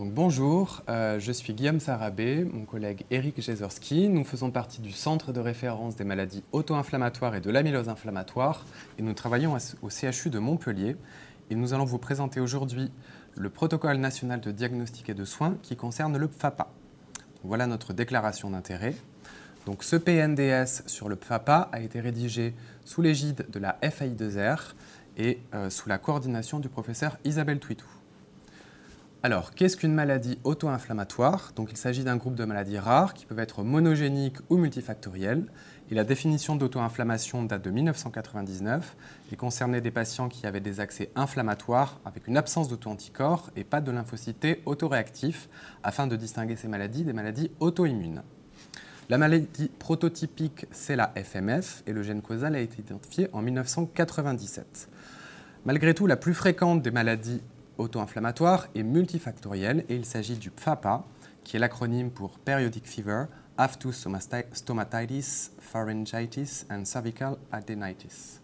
[0.00, 4.08] Bonjour, euh, je suis Guillaume Sarabé, mon collègue Eric Jezorski.
[4.08, 8.66] Nous faisons partie du Centre de référence des maladies auto-inflammatoires et de l'amylose inflammatoire
[8.98, 10.96] et nous travaillons au CHU de Montpellier.
[11.48, 12.90] Et nous allons vous présenter aujourd'hui
[13.36, 16.72] le protocole national de diagnostic et de soins qui concerne le PFAPA.
[17.44, 18.96] Voilà notre déclaration d'intérêt.
[19.64, 24.74] Donc ce PNDS sur le PFAPA a été rédigé sous l'égide de la FAI2R
[25.18, 27.86] et euh, sous la coordination du professeur Isabelle Twitou.
[29.24, 31.52] Alors, qu'est-ce qu'une maladie auto-inflammatoire?
[31.56, 35.46] Donc, il s'agit d'un groupe de maladies rares qui peuvent être monogéniques ou multifactorielles.
[35.90, 38.94] Et la définition d'auto-inflammation date de 1999
[39.32, 43.80] et concernait des patients qui avaient des accès inflammatoires avec une absence d'auto-anticorps et pas
[43.80, 45.48] de lymphocytes autoréactifs,
[45.82, 48.20] afin de distinguer ces maladies des maladies auto-immunes.
[49.08, 54.90] La maladie prototypique, c'est la FMF et le gène causal a été identifié en 1997.
[55.64, 57.40] Malgré tout, la plus fréquente des maladies
[57.78, 61.04] auto-inflammatoire et multifactoriel et il s'agit du PFAPA,
[61.42, 63.24] qui est l'acronyme pour Periodic Fever,
[63.56, 63.92] Aphthous
[64.52, 68.40] Stomatitis, Pharyngitis and Cervical Adenitis.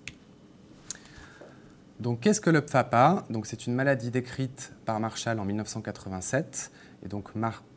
[1.99, 6.71] Donc, qu'est-ce que le PFAPA c'est une maladie décrite par Marshall en 1987.
[7.05, 7.29] Et donc,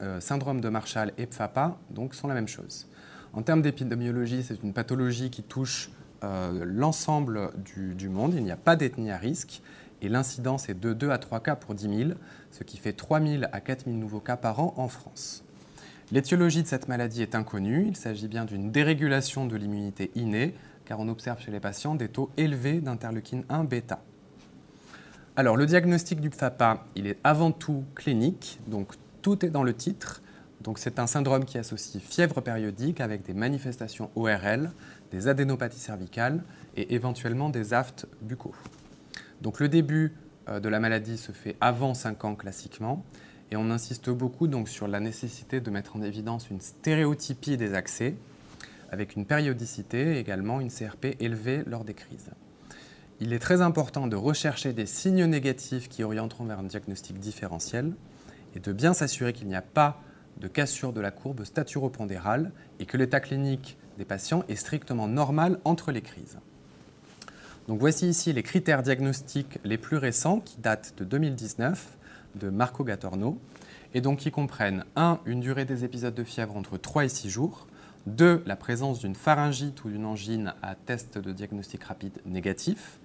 [0.02, 1.78] euh, syndrome de Marshall et PFAPA
[2.12, 2.88] sont la même chose.
[3.34, 5.92] En termes d'épidémiologie, c'est une pathologie qui touche
[6.24, 8.34] euh, l'ensemble du, du, monde.
[8.36, 9.62] Il n'y a pas d'ethnie à risque
[10.04, 12.12] et l'incidence est de 2 à 3 cas pour 10 000,
[12.52, 15.44] ce qui fait 3 000 à 4 000 nouveaux cas par an en France.
[16.12, 20.54] L'étiologie de cette maladie est inconnue, il s'agit bien d'une dérégulation de l'immunité innée,
[20.86, 24.04] car on observe chez les patients des taux élevés d'interleukine 1 bêta.
[25.36, 29.74] Alors le diagnostic du PFAPA, il est avant tout clinique, donc tout est dans le
[29.74, 30.22] titre.
[30.62, 34.72] Donc c'est un syndrome qui associe fièvre périodique avec des manifestations ORL,
[35.12, 36.44] des adénopathies cervicales
[36.78, 38.54] et éventuellement des aftes buccaux.
[39.44, 40.14] Donc le début
[40.48, 43.06] euh, de la maladie se fait avant 5 ans classiquement,
[43.52, 47.74] et on insiste beaucoup donc sur la nécessité de mettre en évidence une stéréotypie des
[47.74, 48.16] accès,
[48.90, 52.32] avec une périodicité et également une CRP élevée lors des crises.
[53.20, 57.94] Il est très important de rechercher des signes négatifs qui orienteront vers un diagnostic différentiel
[58.56, 60.02] et de bien s'assurer qu'il n'y a pas
[60.40, 65.60] de cassure de la courbe staturopondérale et que l'état clinique des patients est strictement normal
[65.66, 66.38] entre les crises.
[67.70, 71.98] Voici ici les critères diagnostiques les plus récents qui datent de 2019
[72.36, 73.40] de Marco Gatorno
[73.94, 75.20] et donc qui comprennent 1.
[75.26, 77.68] une durée des épisodes de fièvre entre 3 et 6 jours,
[78.08, 78.44] 2.
[78.46, 83.00] la présence d'une pharyngite ou d'une angine à test de diagnostic rapide négatif,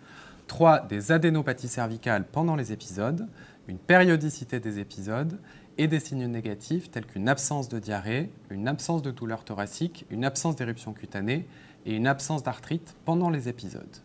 [0.49, 0.89] 3.
[0.89, 3.29] des adénopathies cervicales pendant les épisodes,
[3.69, 5.39] une périodicité des épisodes
[5.77, 10.25] et des signes négatifs tels qu'une absence de diarrhée, une absence de douleur thoracique, une
[10.25, 11.47] absence d'éruption cutanée
[11.87, 13.99] et une absence d'arthrite pendant les épisodes.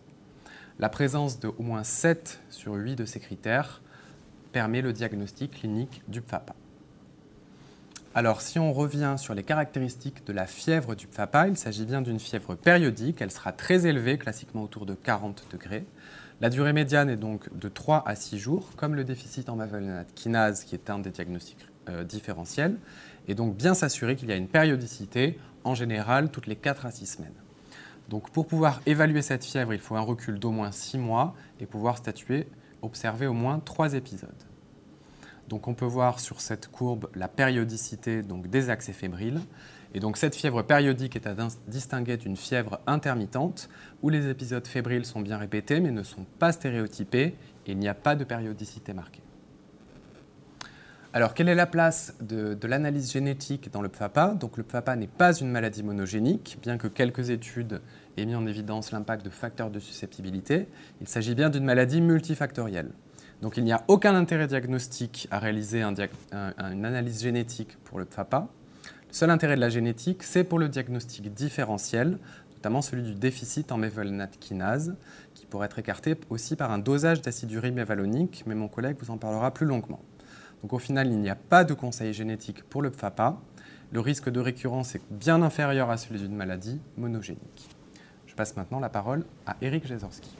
[0.79, 3.81] La présence de au moins 7 sur 8 de ces critères
[4.51, 6.55] permet le diagnostic clinique du PFAPA.
[8.15, 12.01] Alors, si on revient sur les caractéristiques de la fièvre du PFAPA, il s'agit bien
[12.01, 13.21] d'une fièvre périodique.
[13.21, 15.85] Elle sera très élevée, classiquement autour de 40 degrés.
[16.41, 20.13] La durée médiane est donc de 3 à 6 jours, comme le déficit en mavaclinate
[20.13, 22.77] kinase, qui est un des diagnostics euh, différentiels.
[23.27, 26.91] Et donc, bien s'assurer qu'il y a une périodicité, en général, toutes les 4 à
[26.91, 27.42] 6 semaines.
[28.09, 31.65] Donc pour pouvoir évaluer cette fièvre, il faut un recul d'au moins 6 mois et
[31.65, 32.47] pouvoir statuer,
[32.81, 34.29] observer au moins 3 épisodes.
[35.49, 39.41] Donc on peut voir sur cette courbe la périodicité donc, des accès fébriles.
[39.93, 41.35] Et donc cette fièvre périodique est à
[41.67, 43.69] distinguer d'une fièvre intermittente
[44.01, 47.87] où les épisodes fébriles sont bien répétés mais ne sont pas stéréotypés et il n'y
[47.87, 49.21] a pas de périodicité marquée.
[51.15, 55.05] Alors, quelle est la place de, l'analyse génétique dans le PFAPA Donc, le PFAPA n'est
[55.05, 57.81] pas une maladie monogénique, bien que quelques études
[58.17, 60.67] aient mis en évidence l'impact de facteurs de susceptibilité.
[61.01, 62.89] Il s'agit bien d'une maladie multifactorielle.
[63.43, 68.47] Donc, il n'y a aucun intérêt diagnostique à réaliser une analyse génétique pour le PFAPA.
[69.09, 72.17] Le seul intérêt de la génétique, c'est pour le diagnostic différentiel,
[72.55, 74.95] notamment celui du déficit en mévalonate kinase,
[75.35, 79.17] qui pourrait être écarté aussi par un dosage d'acidurie mévalonique, mais mon collègue vous en
[79.19, 80.01] parlera plus longuement.
[80.63, 83.37] Donc au final, il n'y a pas de conseil génétique pour le PFAPA.
[83.91, 87.69] Le risque de récurrence est bien inférieur à celui d'une maladie monogénique.
[88.27, 90.35] Je passe maintenant la parole à Eric Jezorski.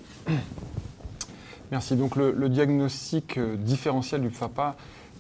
[1.72, 1.96] Merci.
[1.96, 4.76] Donc le, diagnostic euh, différentiel du PFAPA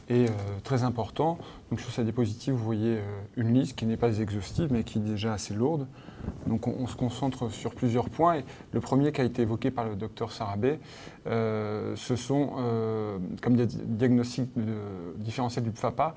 [0.09, 0.33] est euh,
[0.63, 1.37] très important.
[1.69, 4.99] Donc sur cette diapositive, vous voyez euh, une liste qui n'est pas exhaustive, mais qui
[4.99, 5.87] est déjà assez lourde.
[6.47, 8.43] Donc on, se concentre sur plusieurs points.
[8.71, 10.79] Le premier qui a été évoqué par le docteur Sarabé,
[11.27, 12.51] euh, ce sont,
[13.41, 14.49] comme diagnostic
[15.17, 16.15] différentiel du PFAPA,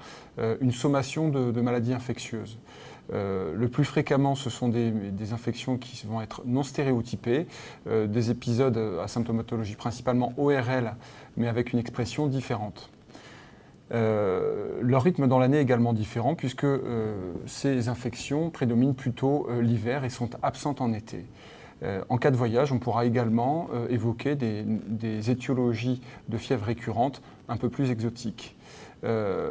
[0.61, 2.57] une sommation de, maladies infectieuses.
[3.11, 7.49] le plus fréquemment, ce sont des, infections qui vont être non stéréotypées,
[7.91, 10.95] des épisodes à symptomatologie principalement ORL,
[11.37, 12.91] mais avec une expression différente.
[13.91, 16.67] Leur rythme dans l'année est également différent puisque
[17.47, 21.25] ces infections prédominent plutôt l'hiver et sont absentes en été.
[22.09, 27.69] en cas de voyage, on pourra également évoquer des, étiologies de fièvre récurrentes un peu
[27.69, 28.57] plus exotiques.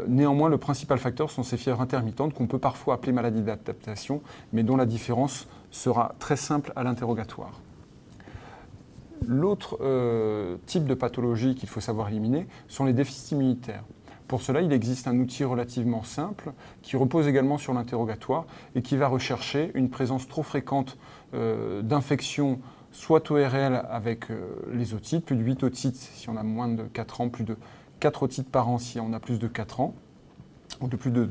[0.08, 4.22] néanmoins, le principal facteur sont ces fièvres intermittentes qu'on peut parfois appeler maladies d'adaptation,
[4.52, 7.62] mais dont la différence sera très simple à l'interrogatoire.
[9.28, 13.84] L'autre euh, type de pathologie qu'il faut savoir éliminer sont les déficits immunitaires.
[14.28, 18.98] Pour cela, il existe un outil relativement simple qui repose également sur l'interrogatoire et qui
[18.98, 20.98] va rechercher une présence trop fréquente
[21.36, 22.60] euh, d'infections,
[22.92, 26.84] soit ORL avec euh, les otites, plus de 8 otites si on a moins de
[26.84, 27.56] 4 ans, plus de
[28.00, 29.94] 4 otites par an si on a plus de 4 ans,
[30.82, 31.26] ou de plus de,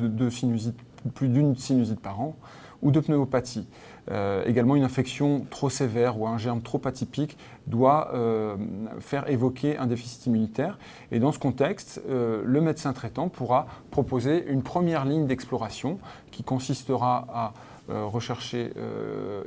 [1.14, 2.36] plus d'une sinusite par an,
[2.80, 3.66] ou de pneumopathie.
[4.10, 8.56] Euh, également, une infection trop sévère ou un germe trop atypique doit euh,
[9.00, 10.78] faire évoquer un déficit immunitaire.
[11.10, 15.98] Et dans ce contexte, euh, le médecin traitant pourra proposer une première ligne d'exploration
[16.30, 17.52] qui consistera à
[17.86, 18.72] rechercher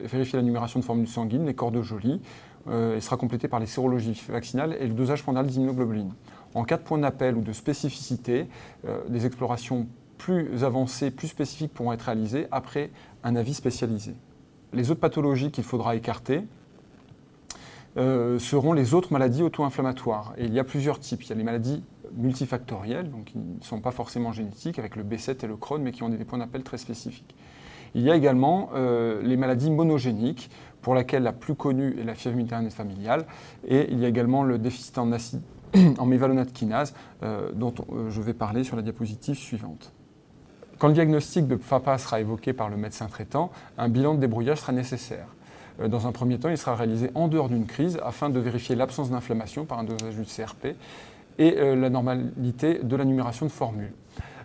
[0.03, 2.21] et vérifier la numération de formules sanguines, les corps de Joly,
[2.69, 6.13] et sera complétée par les sérologies vaccinales et le dosage pendal d'immunoglobulines.
[6.53, 8.47] En cas de point d'appel ou de spécificité,
[9.09, 9.87] des explorations
[10.19, 12.91] plus avancées, plus spécifiques pourront être réalisées après
[13.23, 14.13] un avis spécialisé
[14.73, 16.43] les autres pathologies qu'il faudra écarter
[17.97, 20.33] euh, seront les autres maladies auto-inflammatoires.
[20.37, 21.23] Et il y a plusieurs types.
[21.23, 21.83] Il y a les maladies
[22.15, 26.03] multifactorielles, qui ne sont pas forcément génétiques, avec le B7 et le Crohn, mais qui
[26.03, 27.35] ont des points d'appel très spécifiques.
[27.95, 32.13] Il y a également euh, les maladies monogéniques, pour laquelle la plus connue est la
[32.13, 33.25] fièvre méditerranéenne familiale,
[33.67, 35.41] et il y a également le déficit en acide
[35.97, 36.93] en mévalonate kinase,
[37.23, 37.73] euh, dont
[38.09, 39.91] je vais parler sur la diapositive suivante.
[40.79, 44.59] Quand le diagnostic de FAPA sera évoqué par le médecin traitant, un bilan de débrouillage
[44.59, 45.25] sera nécessaire.
[45.79, 48.75] Euh, dans un premier temps, il sera réalisé en dehors d'une crise afin de vérifier
[48.75, 50.75] l'absence d'inflammation par un dosage du CRP
[51.39, 53.93] et euh, la normalité de la numération de formules.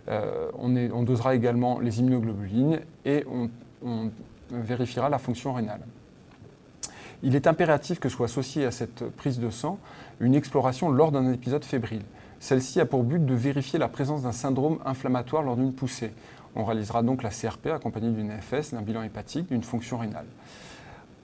[0.09, 3.49] Euh, on, dosera également les immunoglobulines et on,
[3.85, 4.09] on,
[4.51, 5.79] vérifiera la fonction rénale.
[7.21, 9.79] Il est impératif que soit associée à cette prise de sang
[10.19, 12.01] une exploration lors d'un épisode fébrile.
[12.43, 16.11] Celle-ci a pour but de vérifier la présence d'un syndrome inflammatoire lors d'une poussée.
[16.57, 20.25] On réalisera donc la CRP accompagnée d'une FS, d'un bilan hépatique, d'une fonction rénale.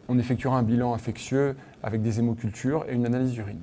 [0.07, 3.59] On effectuera un bilan infectieux avec des hémocultures et une analyse d'urine.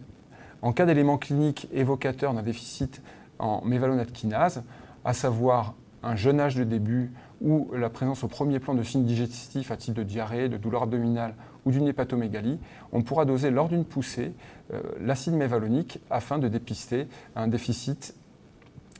[0.61, 3.01] En cas d'éléments cliniques évocateurs d'un déficit
[3.39, 4.63] en mévalonate kinase,
[5.07, 7.11] à savoir un jeune âge de début
[7.41, 10.83] ou la présence au premier plan de signes digestifs à type de diarrhée, de douleur
[10.83, 11.35] abdominale
[11.67, 12.59] ou d'une hépatomégalie,
[12.93, 14.33] on pourra doser lors d'une poussée
[14.73, 18.15] euh, l'acide mévalonique afin de dépister un déficit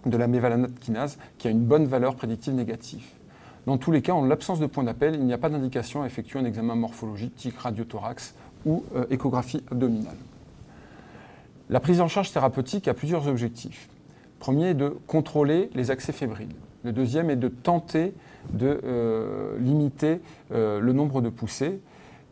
[0.05, 3.05] de la mévalonate kinase qui a une bonne valeur prédictive négative.
[3.67, 6.07] Dans tous les cas, en l'absence de point d'appel, il n'y a pas d'indication à
[6.07, 8.35] effectuer un examen morphologique type radiothorax
[8.65, 10.17] ou euh, échographie abdominale.
[11.71, 13.89] La prise en charge thérapeutique a plusieurs objectifs.
[14.35, 16.55] Le premier est de contrôler les accès fébriles.
[16.85, 18.15] Le deuxième est de tenter
[18.53, 20.21] de euh, limiter
[20.53, 21.81] le nombre de poussées.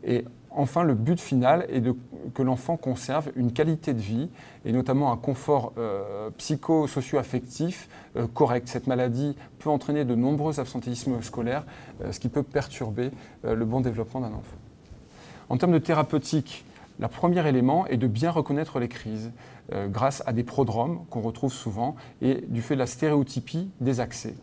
[0.05, 1.83] Et enfin, le but final est
[2.33, 4.29] que l'enfant conserve une qualité de vie
[4.63, 8.67] et notamment un confort euh, psycho-socio-affectif euh, correct.
[8.67, 11.65] Cette maladie peut entraîner de nombreux absentéismes scolaires,
[12.03, 13.11] euh, ce qui peut perturber
[13.43, 14.57] le bon développement d'un enfant.
[15.49, 16.65] En termes de thérapeutique,
[16.99, 19.31] le premier élément est de bien reconnaître les crises
[19.89, 24.35] grâce à des prodromes qu'on retrouve souvent et du fait de la stéréotypie des accès.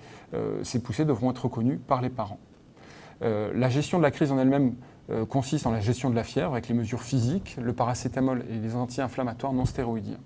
[0.63, 2.39] ces poussées devront être reconnues par les parents.
[3.21, 4.92] la gestion de la crise en elle-même euh,
[5.29, 8.75] consiste en la gestion de la fièvre avec les mesures physiques, le paracétamol et les
[8.75, 10.21] anti-inflammatoires non stéroïdiens.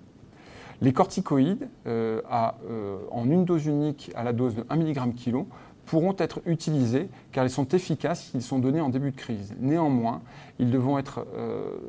[0.81, 2.21] Les corticoïdes, euh,
[2.69, 5.45] euh, en une dose unique à la dose de 1 mg kg,
[5.85, 9.55] pourront être utilisés car ils sont efficaces s'ils sont donnés en début de crise.
[9.59, 10.21] Néanmoins,
[10.59, 11.25] ils devront être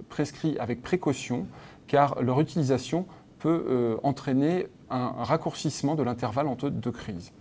[0.09, 1.49] prescrits avec précaution
[1.89, 3.07] car leur utilisation
[3.41, 7.33] peut entraîner un raccourcissement de l'intervalle entre deux crises.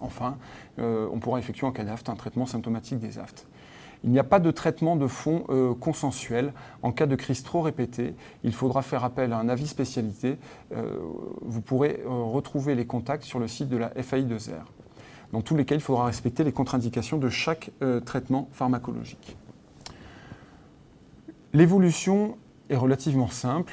[0.00, 0.36] Enfin,
[0.78, 3.46] on pourra effectuer en cas d'aft un traitement symptomatique des aftes.
[4.04, 6.52] Il n'y a pas de traitement de fond euh, consensuel.
[6.82, 10.38] En cas de crise trop répétée, il faudra faire appel à un avis spécialité.
[10.74, 10.98] Euh,
[11.42, 14.64] vous pourrez euh, retrouver les contacts sur le site de la FAI2R.
[15.32, 17.70] Dans tous les cas, il faudra respecter les contre-indications de chaque
[18.04, 19.38] traitement pharmacologique.
[21.54, 22.36] L'évolution
[22.68, 23.72] est relativement simple,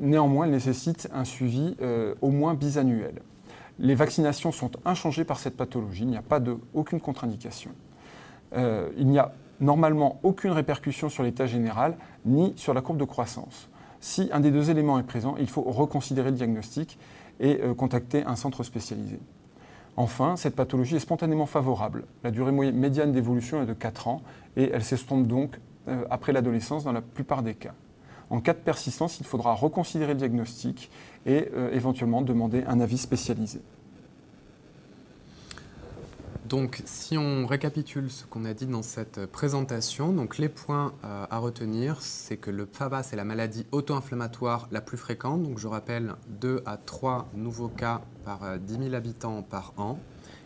[0.00, 1.76] néanmoins elle nécessite un suivi
[2.20, 3.22] au moins bisannuel.
[3.78, 7.70] Les vaccinations sont inchangées par cette pathologie, il n'y a pas de, aucune contre-indication.
[8.52, 13.68] il n'y a normalement aucune répercussion sur l'état général ni sur la courbe de croissance.
[14.00, 16.98] Si un des deux éléments est présent, il faut reconsidérer le diagnostic
[17.40, 19.18] et euh, contacter un centre spécialisé.
[19.96, 22.04] Enfin, cette pathologie est spontanément favorable.
[22.22, 24.22] La durée médiane d'évolution est de 4 ans
[24.56, 25.58] et elle s'estompe donc
[25.88, 27.72] euh, après l'adolescence dans la plupart des cas.
[28.28, 30.90] En cas de persistance, il faudra reconsidérer le diagnostic
[31.24, 33.60] et euh, éventuellement demander un avis spécialisé.
[36.48, 41.26] Donc, si on récapitule ce qu'on a dit dans cette présentation, donc les points euh,
[41.28, 45.42] à retenir, c'est que le PFABA, c'est la maladie auto-inflammatoire la plus fréquente.
[45.42, 49.98] Donc, je rappelle 2 à 3 nouveaux cas par 10 euh, 000 habitants par an.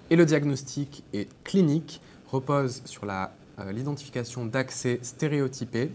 [0.08, 3.26] Et le diagnostic est clinique, repose sur euh,
[3.70, 5.90] l'identification d'accès stéréotypés,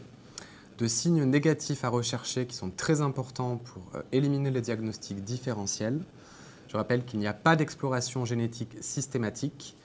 [0.77, 3.81] de signes négatifs à rechercher qui sont très importants pour
[4.11, 5.99] éliminer les diagnostics différentiels.
[6.67, 9.75] Je rappelle qu'il n'y a pas d'exploration génétique systématique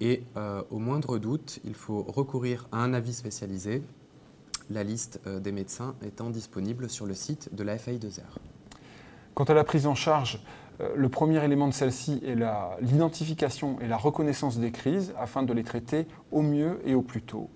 [0.00, 3.82] et euh, au moindre doute, il faut recourir à un avis spécialisé,
[4.68, 8.20] la liste euh, des médecins étant disponible sur le site de la FAI2R.
[9.34, 10.42] Quant à la prise en charge,
[10.80, 12.36] euh, le premier élément de celle-ci est
[12.80, 17.22] l'identification et la reconnaissance des crises afin de les traiter au mieux et au plus
[17.22, 17.48] tôt.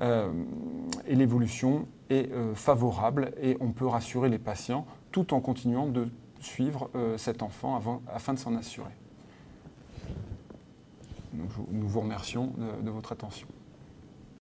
[0.00, 6.08] et l'évolution est favorable et on peut rassurer les patients tout en continuant de
[6.40, 8.90] suivre cet enfant afin de s'en assurer
[11.32, 13.48] nous vous remercions de, votre attention.